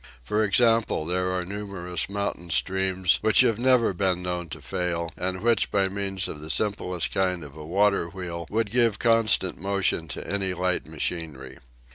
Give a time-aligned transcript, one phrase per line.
[0.23, 5.11] For example, there are numerous moun tain streams which have never been known to fail,
[5.15, 9.61] and which by means of the simplest kind of a water wheel would give constant
[9.61, 11.59] motion to any light machinery.